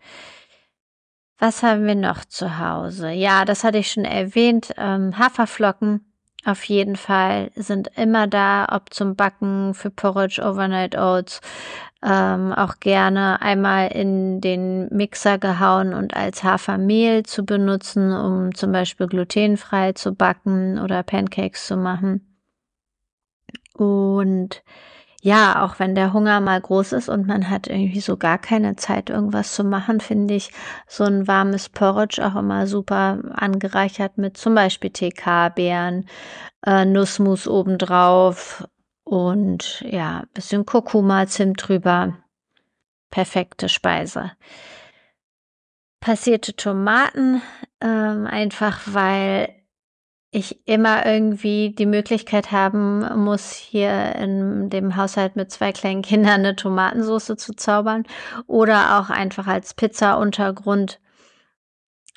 Was 1.39 1.63
haben 1.63 1.87
wir 1.87 1.97
noch 1.97 2.25
zu 2.25 2.59
Hause? 2.59 3.11
Ja, 3.11 3.45
das 3.45 3.63
hatte 3.63 3.79
ich 3.79 3.93
schon 3.93 4.07
erwähnt. 4.07 4.73
Ähm, 4.79 5.19
Haferflocken 5.19 6.05
auf 6.47 6.65
jeden 6.65 6.97
Fall 6.97 7.51
sind 7.55 7.91
immer 7.97 8.27
da, 8.27 8.67
ob 8.71 8.93
zum 8.95 9.17
Backen 9.17 9.75
für 9.75 9.91
Porridge, 9.91 10.41
Overnight 10.43 10.97
Oats, 10.97 11.41
ähm, 12.03 12.53
auch 12.53 12.79
gerne 12.79 13.43
einmal 13.43 13.89
in 13.89 14.41
den 14.41 14.89
Mixer 14.91 15.39
gehauen 15.39 15.93
und 15.93 16.15
als 16.15 16.45
Hafermehl 16.45 17.25
zu 17.25 17.45
benutzen, 17.45 18.13
um 18.13 18.55
zum 18.55 18.71
Beispiel 18.71 19.09
glutenfrei 19.09 19.93
zu 19.93 20.15
backen 20.15 20.79
oder 20.79 21.03
Pancakes 21.03 21.67
zu 21.67 21.77
machen. 21.77 22.37
Und 23.75 24.63
ja, 25.27 25.65
auch 25.65 25.81
wenn 25.81 25.97
der 25.97 26.13
Hunger 26.13 26.39
mal 26.41 26.61
groß 26.61 26.93
ist 26.93 27.09
und 27.09 27.27
man 27.27 27.51
hat 27.51 27.67
irgendwie 27.67 27.99
so 27.99 28.17
gar 28.17 28.39
keine 28.39 28.77
Zeit, 28.77 29.11
irgendwas 29.11 29.55
zu 29.55 29.65
machen, 29.65 29.99
finde 29.99 30.35
ich 30.35 30.53
so 30.87 31.03
ein 31.03 31.27
warmes 31.27 31.69
Porridge 31.69 32.25
auch 32.25 32.37
immer 32.37 32.69
super 32.69 33.19
angereichert 33.35 34.19
mit 34.19 34.37
zum 34.37 34.55
Beispiel 34.55 34.91
TK-Beeren, 34.91 36.09
äh, 36.65 36.85
Nussmus 36.85 37.49
obendrauf 37.49 38.69
und 39.03 39.81
ja, 39.81 40.23
bisschen 40.33 40.65
Kurkuma, 40.65 41.27
Zimt 41.27 41.67
drüber. 41.67 42.17
Perfekte 43.11 43.69
Speise. 43.69 44.31
Passierte 45.99 46.55
Tomaten, 46.55 47.43
ähm, 47.81 48.29
einfach 48.29 48.83
weil 48.87 49.49
ich 50.37 50.69
immer 50.69 51.07
irgendwie 51.07 51.71
die 51.71 51.87
Möglichkeit 51.87 52.53
haben 52.53 53.25
muss, 53.25 53.53
hier 53.53 54.15
in 54.17 54.69
dem 54.69 54.95
Haushalt 54.95 55.35
mit 55.35 55.51
zwei 55.51 55.73
kleinen 55.73 56.03
Kindern 56.03 56.41
eine 56.41 56.55
Tomatensauce 56.55 57.37
zu 57.39 57.55
zaubern 57.57 58.05
oder 58.47 59.01
auch 59.01 59.09
einfach 59.09 59.47
als 59.47 59.73
Pizza-Untergrund 59.73 61.01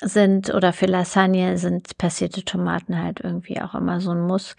sind 0.02 0.52
oder 0.52 0.74
für 0.74 0.86
Lasagne 0.86 1.56
sind 1.56 1.96
passierte 1.96 2.44
Tomaten 2.44 3.02
halt 3.02 3.20
irgendwie 3.20 3.60
auch 3.60 3.74
immer 3.74 4.00
so 4.00 4.10
ein 4.10 4.20
Muss. 4.20 4.54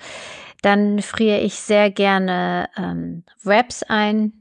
Dann 0.63 0.99
friere 1.01 1.39
ich 1.39 1.55
sehr 1.55 1.91
gerne 1.91 2.67
ähm, 2.75 3.23
Wraps 3.43 3.83
ein, 3.83 4.40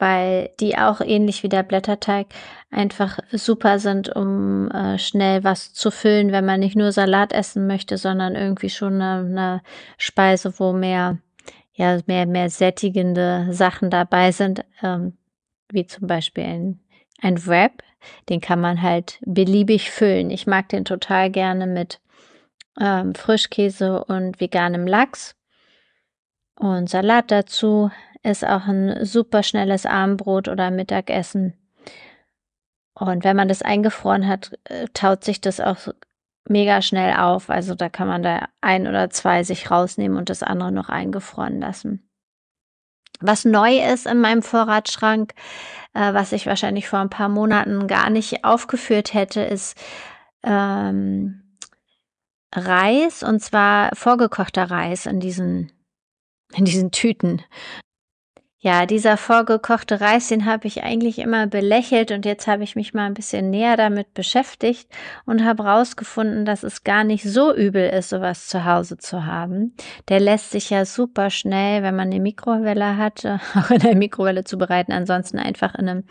weil 0.00 0.50
die 0.60 0.78
auch 0.78 1.00
ähnlich 1.02 1.42
wie 1.42 1.48
der 1.48 1.62
Blätterteig 1.62 2.28
einfach 2.70 3.18
super 3.30 3.78
sind, 3.78 4.14
um 4.14 4.70
äh, 4.70 4.98
schnell 4.98 5.44
was 5.44 5.74
zu 5.74 5.90
füllen, 5.90 6.32
wenn 6.32 6.46
man 6.46 6.60
nicht 6.60 6.74
nur 6.74 6.90
Salat 6.90 7.32
essen 7.32 7.66
möchte, 7.66 7.98
sondern 7.98 8.34
irgendwie 8.34 8.70
schon 8.70 8.94
eine, 8.94 9.28
eine 9.28 9.62
Speise, 9.98 10.58
wo 10.58 10.72
mehr, 10.72 11.18
ja, 11.74 12.00
mehr, 12.06 12.26
mehr 12.26 12.48
sättigende 12.48 13.48
Sachen 13.50 13.90
dabei 13.90 14.32
sind, 14.32 14.64
ähm, 14.82 15.18
wie 15.70 15.86
zum 15.86 16.06
Beispiel 16.06 16.44
ein, 16.44 16.80
ein 17.20 17.46
Wrap. 17.46 17.82
Den 18.30 18.40
kann 18.40 18.60
man 18.60 18.80
halt 18.80 19.18
beliebig 19.26 19.90
füllen. 19.90 20.30
Ich 20.30 20.46
mag 20.46 20.70
den 20.70 20.86
total 20.86 21.30
gerne 21.30 21.66
mit 21.66 22.00
ähm, 22.80 23.14
Frischkäse 23.14 24.02
und 24.04 24.40
veganem 24.40 24.86
Lachs 24.86 25.36
und 26.60 26.88
Salat 26.88 27.30
dazu 27.30 27.90
ist 28.22 28.46
auch 28.46 28.66
ein 28.66 29.04
super 29.04 29.42
schnelles 29.42 29.86
Abendbrot 29.86 30.48
oder 30.48 30.70
Mittagessen. 30.70 31.54
Und 32.94 33.24
wenn 33.24 33.36
man 33.36 33.48
das 33.48 33.62
eingefroren 33.62 34.28
hat, 34.28 34.58
äh, 34.64 34.86
taut 34.92 35.24
sich 35.24 35.40
das 35.40 35.60
auch 35.60 35.88
mega 36.48 36.82
schnell 36.82 37.14
auf. 37.16 37.48
Also 37.48 37.74
da 37.74 37.88
kann 37.88 38.08
man 38.08 38.22
da 38.22 38.48
ein 38.60 38.86
oder 38.86 39.10
zwei 39.10 39.42
sich 39.42 39.70
rausnehmen 39.70 40.18
und 40.18 40.28
das 40.28 40.42
andere 40.42 40.72
noch 40.72 40.88
eingefroren 40.88 41.60
lassen. 41.60 42.06
Was 43.20 43.44
neu 43.44 43.78
ist 43.78 44.06
in 44.06 44.20
meinem 44.20 44.42
Vorratsschrank, 44.42 45.34
äh, 45.94 46.12
was 46.12 46.32
ich 46.32 46.46
wahrscheinlich 46.46 46.88
vor 46.88 46.98
ein 46.98 47.10
paar 47.10 47.28
Monaten 47.28 47.86
gar 47.86 48.10
nicht 48.10 48.44
aufgeführt 48.44 49.14
hätte, 49.14 49.42
ist 49.42 49.78
ähm, 50.42 51.56
Reis 52.54 53.22
und 53.22 53.40
zwar 53.40 53.94
vorgekochter 53.94 54.70
Reis 54.70 55.06
in 55.06 55.20
diesen 55.20 55.72
in 56.52 56.64
diesen 56.64 56.90
Tüten. 56.90 57.42
Ja, 58.62 58.84
dieser 58.84 59.16
vorgekochte 59.16 60.02
Reis, 60.02 60.28
den 60.28 60.44
habe 60.44 60.66
ich 60.66 60.82
eigentlich 60.82 61.18
immer 61.18 61.46
belächelt 61.46 62.10
und 62.10 62.26
jetzt 62.26 62.46
habe 62.46 62.62
ich 62.62 62.76
mich 62.76 62.92
mal 62.92 63.06
ein 63.06 63.14
bisschen 63.14 63.48
näher 63.48 63.78
damit 63.78 64.12
beschäftigt 64.12 64.90
und 65.24 65.46
habe 65.46 65.64
rausgefunden, 65.64 66.44
dass 66.44 66.62
es 66.62 66.84
gar 66.84 67.02
nicht 67.02 67.24
so 67.24 67.54
übel 67.54 67.88
ist, 67.88 68.10
sowas 68.10 68.48
zu 68.48 68.66
Hause 68.66 68.98
zu 68.98 69.24
haben. 69.24 69.74
Der 70.10 70.20
lässt 70.20 70.50
sich 70.50 70.68
ja 70.68 70.84
super 70.84 71.30
schnell, 71.30 71.82
wenn 71.82 71.96
man 71.96 72.10
eine 72.10 72.20
Mikrowelle 72.20 72.98
hat, 72.98 73.24
auch 73.54 73.70
in 73.70 73.78
der 73.78 73.96
Mikrowelle 73.96 74.44
zubereiten. 74.44 74.92
Ansonsten 74.92 75.38
einfach 75.38 75.74
in 75.74 75.88
einem, 75.88 76.04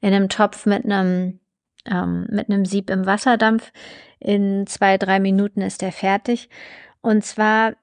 in 0.00 0.14
einem 0.14 0.30
Topf 0.30 0.64
mit 0.64 0.86
einem, 0.86 1.40
ähm, 1.84 2.26
mit 2.30 2.48
einem 2.48 2.64
Sieb 2.64 2.88
im 2.88 3.04
Wasserdampf. 3.04 3.70
In 4.18 4.66
zwei, 4.66 4.96
drei 4.96 5.20
Minuten 5.20 5.60
ist 5.60 5.82
der 5.82 5.92
fertig. 5.92 6.48
Und 7.02 7.22
zwar 7.22 7.74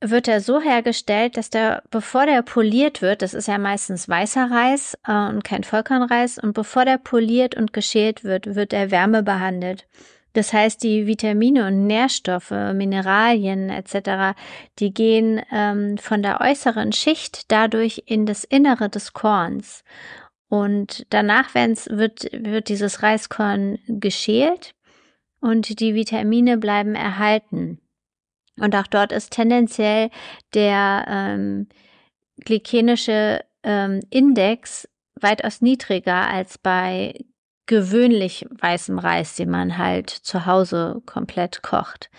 wird 0.00 0.28
er 0.28 0.40
so 0.40 0.60
hergestellt, 0.60 1.36
dass 1.36 1.50
der, 1.50 1.82
bevor 1.90 2.26
der 2.26 2.42
poliert 2.42 3.02
wird, 3.02 3.22
das 3.22 3.34
ist 3.34 3.48
ja 3.48 3.58
meistens 3.58 4.08
weißer 4.08 4.50
Reis 4.50 4.96
äh, 5.06 5.28
und 5.28 5.42
kein 5.42 5.64
Vollkornreis, 5.64 6.38
und 6.38 6.52
bevor 6.52 6.84
der 6.84 6.98
poliert 6.98 7.56
und 7.56 7.72
geschält 7.72 8.22
wird, 8.24 8.54
wird 8.54 8.72
er 8.72 8.90
Wärme 8.90 9.22
behandelt. 9.22 9.86
Das 10.34 10.52
heißt, 10.52 10.82
die 10.82 11.06
Vitamine 11.06 11.66
und 11.66 11.86
Nährstoffe, 11.86 12.50
Mineralien 12.50 13.70
etc., 13.70 14.38
die 14.78 14.92
gehen 14.92 15.40
ähm, 15.50 15.98
von 15.98 16.22
der 16.22 16.40
äußeren 16.40 16.92
Schicht 16.92 17.50
dadurch 17.50 18.04
in 18.06 18.26
das 18.26 18.44
Innere 18.44 18.88
des 18.88 19.14
Korns. 19.14 19.82
Und 20.48 21.06
danach 21.10 21.54
wird, 21.54 22.28
wird 22.32 22.68
dieses 22.68 23.02
Reiskorn 23.02 23.78
geschält 23.86 24.74
und 25.40 25.80
die 25.80 25.94
Vitamine 25.94 26.56
bleiben 26.56 26.94
erhalten. 26.94 27.80
Und 28.60 28.74
auch 28.74 28.86
dort 28.86 29.12
ist 29.12 29.32
tendenziell 29.32 30.10
der 30.54 31.04
ähm, 31.08 31.68
glykänische 32.44 33.44
ähm, 33.62 34.00
Index 34.10 34.88
weitaus 35.20 35.60
niedriger 35.60 36.28
als 36.28 36.58
bei 36.58 37.14
gewöhnlich 37.66 38.46
weißem 38.50 38.98
Reis, 38.98 39.36
den 39.36 39.50
man 39.50 39.78
halt 39.78 40.10
zu 40.10 40.46
Hause 40.46 41.02
komplett 41.06 41.62
kocht. 41.62 42.10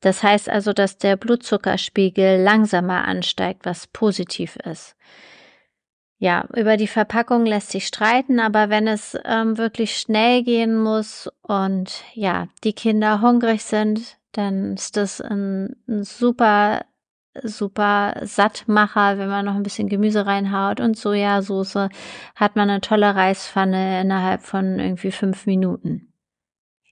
Das 0.00 0.22
heißt 0.22 0.48
also, 0.48 0.72
dass 0.72 0.98
der 0.98 1.16
Blutzuckerspiegel 1.16 2.40
langsamer 2.40 3.04
ansteigt, 3.06 3.64
was 3.64 3.86
positiv 3.88 4.56
ist. 4.56 4.94
Ja, 6.18 6.46
über 6.54 6.76
die 6.76 6.86
Verpackung 6.86 7.44
lässt 7.44 7.70
sich 7.70 7.86
streiten, 7.86 8.40
aber 8.40 8.70
wenn 8.70 8.86
es 8.86 9.18
ähm, 9.24 9.58
wirklich 9.58 9.96
schnell 9.96 10.44
gehen 10.44 10.80
muss 10.80 11.28
und 11.42 12.04
ja, 12.14 12.48
die 12.64 12.72
Kinder 12.72 13.20
hungrig 13.20 13.62
sind, 13.64 14.16
dann 14.36 14.74
ist 14.74 14.96
das 14.96 15.20
ein, 15.20 15.76
ein 15.88 16.04
super, 16.04 16.84
super 17.42 18.14
Sattmacher, 18.22 19.18
wenn 19.18 19.28
man 19.28 19.44
noch 19.44 19.54
ein 19.54 19.62
bisschen 19.62 19.88
Gemüse 19.88 20.26
reinhaut 20.26 20.80
und 20.80 20.96
Sojasauce, 20.96 21.88
hat 22.34 22.56
man 22.56 22.70
eine 22.70 22.80
tolle 22.80 23.14
Reispfanne 23.14 24.00
innerhalb 24.00 24.42
von 24.42 24.78
irgendwie 24.78 25.12
fünf 25.12 25.46
Minuten. 25.46 26.12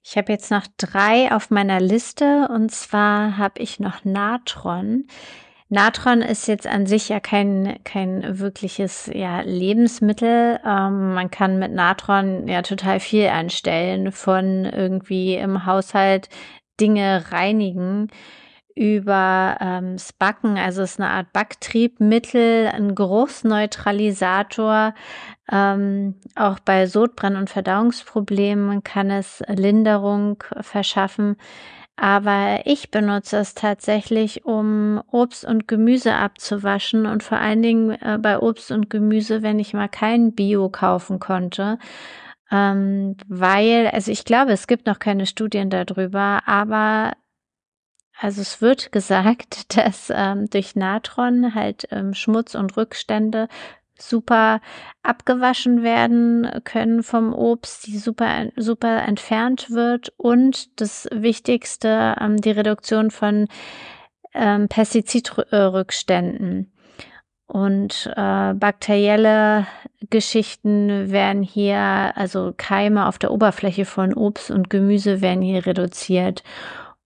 Ich 0.02 0.18
habe 0.18 0.32
jetzt 0.32 0.50
noch 0.50 0.66
drei 0.76 1.32
auf 1.32 1.50
meiner 1.50 1.80
Liste 1.80 2.48
und 2.48 2.70
zwar 2.70 3.38
habe 3.38 3.60
ich 3.60 3.80
noch 3.80 4.04
Natron. 4.04 5.06
Natron 5.70 6.20
ist 6.20 6.46
jetzt 6.46 6.66
an 6.66 6.86
sich 6.86 7.08
ja 7.08 7.20
kein, 7.20 7.78
kein 7.84 8.38
wirkliches 8.38 9.10
ja, 9.12 9.40
Lebensmittel. 9.40 10.60
Ähm, 10.64 11.14
man 11.14 11.30
kann 11.30 11.58
mit 11.58 11.72
Natron 11.72 12.46
ja 12.46 12.60
total 12.62 13.00
viel 13.00 13.28
anstellen, 13.28 14.12
von 14.12 14.66
irgendwie 14.66 15.34
im 15.36 15.64
Haushalt 15.64 16.28
Dinge 16.81 17.25
reinigen 17.31 18.09
über 18.76 19.57
ähm, 19.61 19.93
das 19.93 20.12
Backen, 20.12 20.59
also 20.59 20.83
es 20.83 20.93
ist 20.93 21.00
eine 21.00 21.11
Art 21.11 21.33
Backtriebmittel, 21.33 22.71
ein 22.73 22.95
Geruchsneutralisator. 22.95 24.95
Ähm, 25.50 26.16
auch 26.35 26.59
bei 26.59 26.87
Sodbrennen 26.87 27.38
und 27.38 27.50
Verdauungsproblemen 27.50 28.83
kann 28.83 29.11
es 29.11 29.43
Linderung 29.47 30.43
verschaffen. 30.61 31.37
Aber 31.97 32.62
ich 32.64 32.90
benutze 32.90 33.37
es 33.37 33.54
tatsächlich, 33.54 34.45
um 34.45 35.00
Obst 35.12 35.45
und 35.45 35.69
Gemüse 35.69 36.14
abzuwaschen 36.14 37.07
und 37.07 37.23
vor 37.23 37.38
allen 37.38 37.62
Dingen 37.62 37.90
äh, 37.90 38.19
bei 38.21 38.40
Obst 38.40 38.73
und 38.73 38.90
Gemüse, 38.90 39.43
wenn 39.43 39.61
ich 39.61 39.75
mal 39.75 39.88
kein 39.88 40.35
Bio 40.35 40.69
kaufen 40.69 41.21
konnte. 41.21 41.78
Ähm, 42.54 43.16
weil, 43.26 43.88
also 43.88 44.12
ich 44.12 44.25
glaube, 44.25 44.52
es 44.52 44.68
gibt 44.68 44.87
noch 44.87 45.00
keine 45.00 45.26
Studien 45.26 45.70
darüber, 45.70 46.42
aber 46.46 47.14
also 48.20 48.42
es 48.42 48.62
wird 48.62 48.92
gesagt, 48.92 49.76
dass 49.76 50.12
ähm, 50.14 50.49
durch 50.50 50.76
Natron 50.76 51.56
halt 51.56 51.88
ähm, 51.90 52.14
Schmutz 52.14 52.54
und 52.54 52.76
Rückstände 52.76 53.49
super 53.99 54.61
abgewaschen 55.02 55.82
werden 55.82 56.49
können 56.62 57.02
vom 57.02 57.34
Obst, 57.34 57.88
die 57.88 57.99
super, 57.99 58.52
super 58.56 59.02
entfernt 59.02 59.70
wird 59.70 60.12
und 60.16 60.80
das 60.80 61.08
Wichtigste, 61.12 62.14
ähm, 62.20 62.37
die 62.37 62.52
Reduktion 62.52 63.11
von 63.11 63.49
ähm, 64.32 64.68
Pestizidrückständen. 64.68 66.73
Und 67.46 68.10
äh, 68.16 68.54
bakterielle 68.54 69.66
Geschichten 70.10 71.10
werden 71.10 71.42
hier, 71.42 72.12
also 72.16 72.54
Keime 72.56 73.06
auf 73.06 73.18
der 73.18 73.32
Oberfläche 73.32 73.84
von 73.84 74.14
Obst 74.14 74.50
und 74.50 74.70
Gemüse 74.70 75.20
werden 75.20 75.42
hier 75.42 75.66
reduziert. 75.66 76.42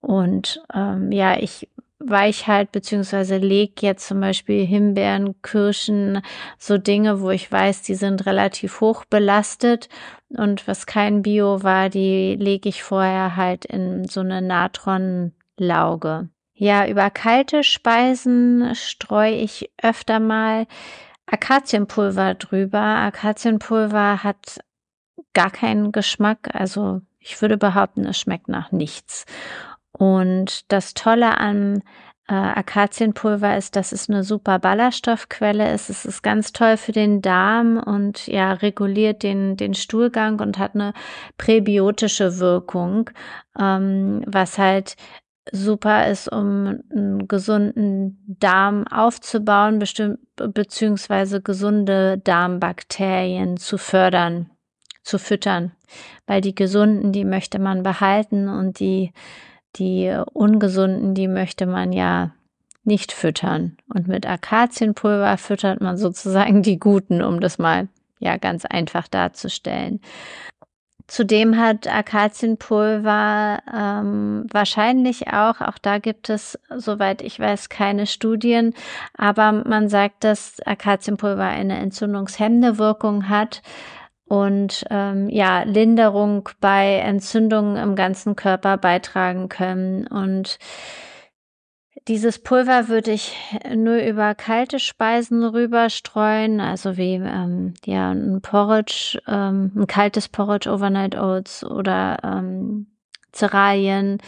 Und 0.01 0.63
ähm, 0.73 1.11
ja, 1.11 1.37
ich 1.39 1.69
weich 1.99 2.47
halt, 2.47 2.73
beziehungsweise 2.73 3.39
leg 3.39 3.83
jetzt 3.83 4.07
zum 4.07 4.21
Beispiel 4.21 4.65
Himbeeren, 4.65 5.41
Kirschen, 5.43 6.23
so 6.59 6.79
Dinge, 6.79 7.21
wo 7.21 7.31
ich 7.31 7.51
weiß, 7.51 7.83
die 7.83 7.95
sind 7.95 8.27
relativ 8.27 8.81
hoch 8.81 9.05
belastet. 9.05 9.89
Und 10.29 10.69
was 10.69 10.87
kein 10.87 11.23
Bio 11.23 11.63
war, 11.63 11.89
die 11.89 12.37
lege 12.37 12.69
ich 12.69 12.83
vorher 12.83 13.37
halt 13.37 13.65
in 13.65 14.05
so 14.07 14.21
eine 14.21 14.41
Natronlauge. 14.43 16.29
Ja, 16.61 16.89
über 16.89 17.09
kalte 17.11 17.63
Speisen 17.63 18.75
streue 18.75 19.37
ich 19.37 19.71
öfter 19.81 20.19
mal 20.19 20.67
Akazienpulver 21.27 22.35
drüber. 22.35 22.81
Akazienpulver 22.81 24.25
hat 24.25 24.59
gar 25.35 25.51
keinen 25.53 25.93
Geschmack. 25.93 26.49
Also 26.53 27.01
ich 27.21 27.41
würde 27.41 27.59
behaupten, 27.59 28.05
es 28.07 28.19
schmeckt 28.19 28.49
nach 28.49 28.73
nichts. 28.73 29.25
Und 29.93 30.73
das 30.73 30.95
Tolle 30.95 31.39
an 31.39 31.85
äh, 32.27 32.35
Akazienpulver 32.35 33.57
ist, 33.57 33.77
dass 33.77 33.93
es 33.93 34.09
eine 34.09 34.25
super 34.25 34.59
Ballaststoffquelle 34.59 35.73
ist. 35.73 35.91
Es 35.91 36.05
ist 36.05 36.23
ganz 36.23 36.53
toll 36.53 36.77
für 36.77 36.93
den 36.93 37.23
Darm 37.23 37.79
und 37.79 38.27
ja, 38.27 38.53
reguliert 38.55 39.23
den, 39.23 39.57
den 39.57 39.75
Stuhlgang 39.75 40.41
und 40.41 40.59
hat 40.59 40.75
eine 40.75 40.93
präbiotische 41.37 42.41
Wirkung, 42.41 43.11
ähm, 43.57 44.25
was 44.27 44.59
halt 44.59 44.97
super 45.53 46.07
ist, 46.09 46.31
um 46.31 46.81
einen 46.91 47.29
gesunden 47.29 48.37
Darm 48.41 48.87
aufzubauen, 48.87 49.79
bestimmt, 49.79 50.19
beziehungsweise 50.37 51.41
gesunde 51.41 52.19
Darmbakterien 52.19 53.57
zu 53.57 53.79
fördern, 53.79 54.51
zu 55.03 55.19
füttern. 55.19 55.73
Weil 56.27 56.41
die 56.41 56.55
gesunden, 56.55 57.13
die 57.13 57.25
möchte 57.25 57.59
man 57.59 57.83
behalten 57.83 58.49
und 58.49 58.79
die 58.81 59.13
die 59.77 60.17
ungesunden, 60.33 61.15
die 61.15 61.29
möchte 61.29 61.67
man 61.67 61.93
ja 61.93 62.33
nicht 62.85 63.13
füttern. 63.13 63.77
Und 63.93 64.09
mit 64.09 64.27
Akazienpulver 64.27 65.37
füttert 65.37 65.81
man 65.81 65.97
sozusagen 65.97 66.63
die 66.63 66.79
guten, 66.79 67.23
um 67.23 67.41
das 67.41 67.59
mal 67.59 67.89
ja 68.19 68.37
ganz 68.37 68.65
einfach 68.65 69.09
darzustellen. 69.09 70.01
Zudem 71.09 71.57
hat 71.59 71.89
Akazienpulver 71.89 73.61
ähm, 73.75 74.47
wahrscheinlich 74.53 75.29
auch, 75.29 75.63
auch 75.63 75.79
da 75.81 75.99
gibt 75.99 76.29
es, 76.29 76.59
soweit 76.77 77.23
ich 77.23 77.41
weiß, 77.41 77.71
keine 77.71 78.07
Studien, 78.07 78.75
aber 79.17 79.53
man 79.53 79.89
sagt, 79.89 80.23
dass 80.23 80.61
Akazienpulver 80.67 81.45
eine 81.45 81.79
entzündungshemmende 81.79 82.77
Wirkung 82.77 83.31
hat 83.31 83.63
und 84.27 84.85
ähm, 84.91 85.31
ja, 85.31 85.63
Linderung 85.63 86.51
bei 86.61 86.97
Entzündungen 86.97 87.77
im 87.77 87.97
ganzen 87.97 88.37
Körper 88.37 88.77
beitragen 88.77 89.49
können. 89.49 90.07
Und 90.07 90.59
dieses 92.09 92.39
Pulver 92.39 92.89
würde 92.89 93.13
ich 93.13 93.37
nur 93.75 93.99
über 93.99 94.35
kalte 94.35 94.79
Speisen 94.79 95.45
rüberstreuen, 95.45 96.61
also 96.61 96.97
wie 96.97 97.15
ähm, 97.15 97.75
ja 97.85 98.11
ein 98.11 98.41
Porridge, 98.41 99.21
ähm, 99.27 99.73
ein 99.77 99.87
kaltes 99.87 100.29
Porridge, 100.29 100.71
Overnight 100.71 101.17
Oats 101.17 101.65
oder 101.65 102.19
ähm, 102.25 102.87
Cerealien 103.33 104.19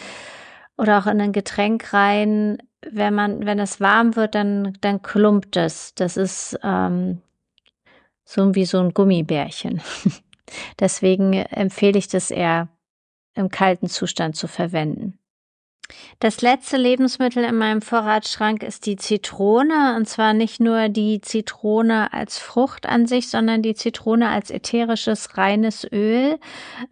oder 0.76 0.98
auch 0.98 1.06
in 1.06 1.20
ein 1.20 1.32
Getränk 1.32 1.92
rein. 1.94 2.58
Wenn 2.90 3.14
man, 3.14 3.46
wenn 3.46 3.58
es 3.58 3.80
warm 3.80 4.14
wird, 4.14 4.34
dann 4.34 4.76
dann 4.82 5.00
klumpt 5.02 5.56
es. 5.56 5.94
Das 5.94 6.18
ist 6.18 6.58
ähm, 6.62 7.22
so 8.24 8.54
wie 8.54 8.66
so 8.66 8.78
ein 8.78 8.92
Gummibärchen. 8.92 9.80
Deswegen 10.80 11.32
empfehle 11.32 11.98
ich 11.98 12.08
das 12.08 12.30
eher 12.30 12.68
im 13.34 13.48
kalten 13.48 13.88
Zustand 13.88 14.36
zu 14.36 14.48
verwenden. 14.48 15.19
Das 16.18 16.42
letzte 16.42 16.76
Lebensmittel 16.76 17.44
in 17.44 17.56
meinem 17.56 17.82
Vorratsschrank 17.82 18.62
ist 18.62 18.86
die 18.86 18.96
Zitrone. 18.96 19.96
Und 19.96 20.08
zwar 20.08 20.32
nicht 20.32 20.60
nur 20.60 20.88
die 20.88 21.20
Zitrone 21.20 22.12
als 22.12 22.38
Frucht 22.38 22.86
an 22.86 23.06
sich, 23.06 23.28
sondern 23.28 23.62
die 23.62 23.74
Zitrone 23.74 24.28
als 24.28 24.50
ätherisches 24.50 25.36
reines 25.36 25.86
Öl. 25.90 26.38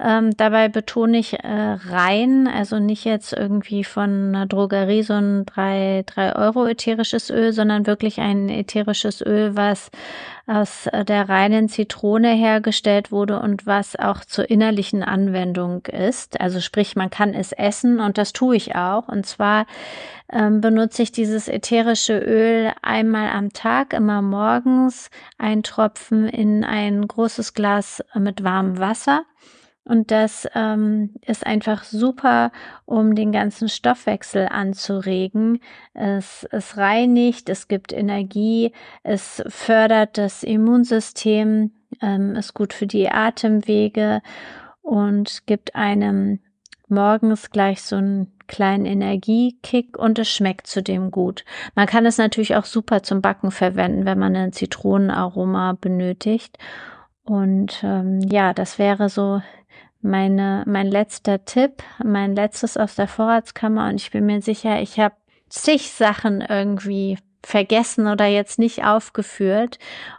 Ähm, 0.00 0.36
dabei 0.36 0.68
betone 0.68 1.18
ich 1.18 1.34
äh, 1.34 1.76
rein, 1.88 2.48
also 2.48 2.78
nicht 2.78 3.04
jetzt 3.04 3.32
irgendwie 3.32 3.84
von 3.84 4.34
einer 4.34 4.46
Drogerie 4.46 5.02
so 5.02 5.14
ein 5.14 5.46
3, 5.46 6.04
3 6.06 6.36
Euro 6.36 6.66
ätherisches 6.66 7.30
Öl, 7.30 7.52
sondern 7.52 7.86
wirklich 7.86 8.20
ein 8.20 8.48
ätherisches 8.48 9.20
Öl, 9.20 9.56
was 9.56 9.90
aus 10.48 10.88
der 10.92 11.28
reinen 11.28 11.68
Zitrone 11.68 12.32
hergestellt 12.34 13.12
wurde 13.12 13.40
und 13.40 13.66
was 13.66 13.96
auch 13.96 14.24
zur 14.24 14.48
innerlichen 14.50 15.02
Anwendung 15.02 15.84
ist. 15.86 16.40
Also 16.40 16.60
sprich, 16.60 16.96
man 16.96 17.10
kann 17.10 17.34
es 17.34 17.52
essen 17.52 18.00
und 18.00 18.18
das 18.18 18.32
tue 18.32 18.56
ich 18.56 18.74
auch. 18.74 19.08
Und 19.08 19.26
zwar 19.26 19.66
ähm, 20.32 20.60
benutze 20.60 21.02
ich 21.02 21.12
dieses 21.12 21.48
ätherische 21.48 22.18
Öl 22.18 22.72
einmal 22.82 23.30
am 23.30 23.52
Tag, 23.52 23.92
immer 23.92 24.22
morgens, 24.22 25.10
ein 25.36 25.62
Tropfen 25.62 26.28
in 26.28 26.64
ein 26.64 27.06
großes 27.06 27.54
Glas 27.54 28.02
mit 28.14 28.42
warmem 28.42 28.78
Wasser 28.78 29.24
und 29.88 30.10
das 30.10 30.46
ähm, 30.54 31.14
ist 31.26 31.46
einfach 31.46 31.82
super, 31.82 32.52
um 32.84 33.14
den 33.14 33.32
ganzen 33.32 33.70
Stoffwechsel 33.70 34.46
anzuregen. 34.50 35.60
Es, 35.94 36.46
es 36.50 36.76
reinigt, 36.76 37.48
es 37.48 37.68
gibt 37.68 37.94
Energie, 37.94 38.72
es 39.02 39.42
fördert 39.46 40.18
das 40.18 40.42
Immunsystem, 40.42 41.72
ähm, 42.02 42.36
ist 42.36 42.52
gut 42.52 42.74
für 42.74 42.86
die 42.86 43.08
Atemwege 43.08 44.20
und 44.82 45.46
gibt 45.46 45.74
einem 45.74 46.40
morgens 46.88 47.50
gleich 47.50 47.80
so 47.80 47.96
einen 47.96 48.32
kleinen 48.46 48.84
Energiekick 48.84 49.98
und 49.98 50.18
es 50.18 50.28
schmeckt 50.28 50.66
zudem 50.66 51.10
gut. 51.10 51.46
Man 51.74 51.86
kann 51.86 52.04
es 52.04 52.18
natürlich 52.18 52.56
auch 52.56 52.66
super 52.66 53.02
zum 53.02 53.22
Backen 53.22 53.50
verwenden, 53.50 54.04
wenn 54.04 54.18
man 54.18 54.36
ein 54.36 54.52
Zitronenaroma 54.52 55.78
benötigt. 55.80 56.58
Und 57.24 57.80
ähm, 57.82 58.20
ja, 58.20 58.52
das 58.52 58.78
wäre 58.78 59.08
so 59.08 59.40
meine, 60.00 60.64
mein 60.66 60.86
letzter 60.86 61.44
Tipp, 61.44 61.82
mein 62.04 62.34
letztes 62.34 62.76
aus 62.76 62.94
der 62.94 63.08
Vorratskammer 63.08 63.88
und 63.88 63.96
ich 63.96 64.10
bin 64.10 64.26
mir 64.26 64.40
sicher, 64.42 64.80
ich 64.80 64.98
habe 64.98 65.14
zig 65.48 65.90
Sachen 65.90 66.40
irgendwie 66.40 67.18
vergessen 67.44 68.08
oder 68.08 68.26
jetzt 68.26 68.58
nicht 68.58 68.84
aufgeführt. 68.84 69.78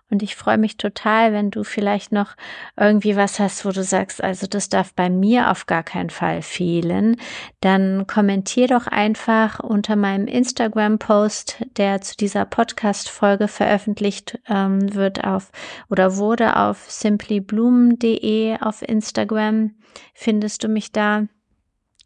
Und 0.10 0.24
ich 0.24 0.36
freue 0.36 0.58
mich 0.58 0.78
total, 0.78 1.34
wenn 1.34 1.52
du 1.52 1.64
vielleicht 1.64 2.12
noch 2.12 2.36
irgendwie 2.76 3.16
was 3.16 3.40
hast, 3.40 3.64
wo 3.64 3.70
du 3.70 3.84
sagst, 3.84 4.24
also 4.24 4.48
das 4.48 4.70
darf 4.70 4.94
bei 4.94 5.10
mir 5.10 5.52
auf 5.52 5.68
gar 5.68 5.84
keinen 5.84 6.10
Fall 6.10 6.42
fehlen. 6.42 7.18
Dann 7.62 8.08
kommentier 8.08 8.68
doch 8.68 8.88
einfach 8.88 9.60
unter 9.60 9.96
meinem 9.96 10.26
Instagram-Post, 10.28 11.66
der 11.78 12.02
zu 12.02 12.16
dieser 12.18 12.46
Podcast-Folge 12.46 13.48
veröffentlicht 13.48 14.40
ähm, 14.48 14.96
wird 14.96 15.24
auf 15.24 15.52
oder 15.90 16.18
wurde 16.18 16.56
auf 16.56 16.90
simplyblumen.de 16.90 18.58
auf 18.62 18.82
Instagram. 18.82 19.76
Findest 20.16 20.64
du 20.64 20.70
mich 20.70 20.92
da? 20.92 21.28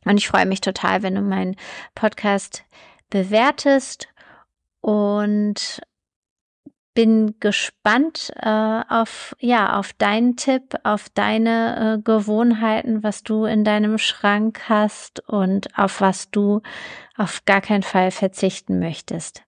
Und 0.05 0.17
ich 0.17 0.27
freue 0.27 0.45
mich 0.45 0.59
total, 0.59 1.03
wenn 1.03 1.15
du 1.15 1.21
meinen 1.21 1.55
Podcast 1.95 2.65
bewertest 3.09 4.07
und 4.83 5.81
bin 6.93 7.39
gespannt 7.39 8.31
äh, 8.35 8.81
auf 8.89 9.35
ja 9.39 9.79
auf 9.79 9.93
deinen 9.93 10.35
Tipp, 10.35 10.75
auf 10.83 11.09
deine 11.09 11.95
äh, 11.95 12.01
Gewohnheiten, 12.03 13.01
was 13.01 13.23
du 13.23 13.45
in 13.45 13.63
deinem 13.63 13.97
Schrank 13.97 14.69
hast 14.69 15.21
und 15.27 15.77
auf 15.77 16.01
was 16.01 16.29
du 16.29 16.61
auf 17.15 17.45
gar 17.45 17.61
keinen 17.61 17.83
Fall 17.83 18.11
verzichten 18.11 18.77
möchtest. 18.79 19.43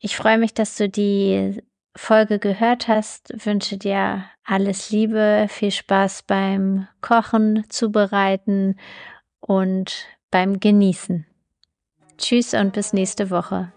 Ich 0.00 0.16
freue 0.16 0.38
mich, 0.38 0.54
dass 0.54 0.76
du 0.76 0.88
die 0.88 1.60
Folge 1.96 2.38
gehört 2.38 2.86
hast. 2.88 3.44
Wünsche 3.44 3.78
dir 3.78 4.24
alles 4.44 4.90
Liebe, 4.90 5.46
viel 5.48 5.72
Spaß 5.72 6.22
beim 6.22 6.86
Kochen, 7.00 7.64
Zubereiten 7.68 8.78
und 9.40 10.06
beim 10.30 10.60
Genießen. 10.60 11.26
Tschüss 12.16 12.54
und 12.54 12.72
bis 12.72 12.92
nächste 12.92 13.30
Woche. 13.30 13.72